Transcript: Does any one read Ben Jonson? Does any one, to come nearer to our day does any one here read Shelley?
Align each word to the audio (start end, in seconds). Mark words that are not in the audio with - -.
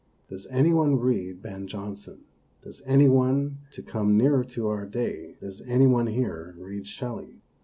Does 0.29 0.47
any 0.47 0.73
one 0.73 0.95
read 0.99 1.43
Ben 1.43 1.67
Jonson? 1.67 2.21
Does 2.63 2.81
any 2.87 3.07
one, 3.07 3.59
to 3.73 3.83
come 3.83 4.17
nearer 4.17 4.43
to 4.45 4.65
our 4.67 4.87
day 4.87 5.35
does 5.39 5.61
any 5.67 5.85
one 5.85 6.07
here 6.07 6.55
read 6.57 6.87
Shelley? 6.87 7.43